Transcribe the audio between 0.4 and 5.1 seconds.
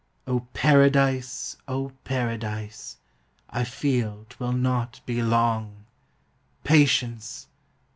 Paradise, O Paradise, I feel 'twill not